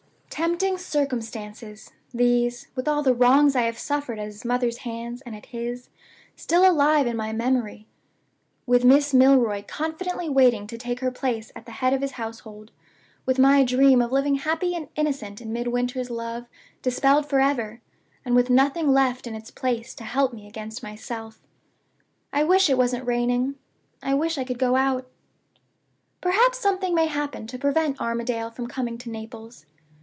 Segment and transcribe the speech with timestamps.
[0.33, 5.35] "Tempting circumstances, these with all the wrongs I have suffered at his mother's hands and
[5.35, 5.89] at his,
[6.35, 7.85] still alive in my memory;
[8.65, 12.71] with Miss Milroy confidently waiting to take her place at the head of his household;
[13.23, 16.47] with my dream of living happy and innocent in Midwinter's love
[16.81, 17.79] dispelled forever,
[18.25, 21.39] and with nothing left in its place to help me against myself.
[22.33, 23.55] I wish it wasn't raining;
[24.01, 25.07] I wish I could go out.
[26.19, 29.67] "Perhaps something may happen to prevent Armadale from coming to Naples?